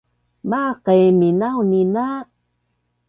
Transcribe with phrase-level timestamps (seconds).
[0.49, 2.07] Maaq i minaunin a